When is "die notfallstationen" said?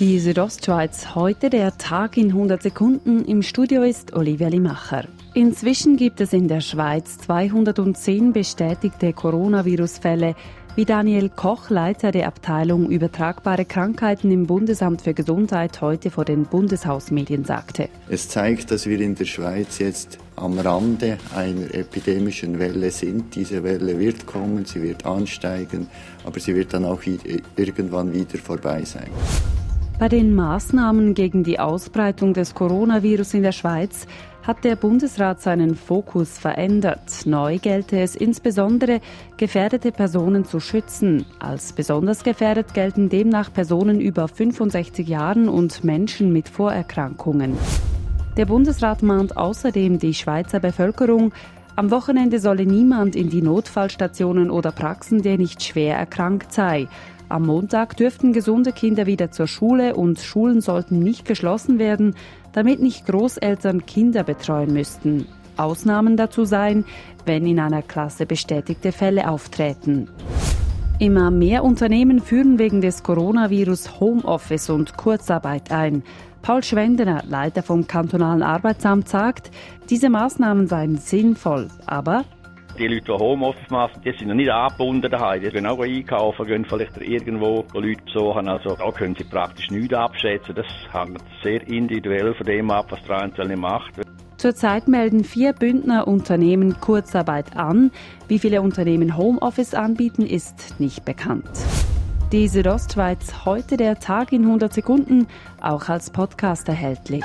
53.30-54.48